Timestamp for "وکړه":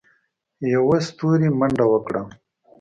1.93-2.21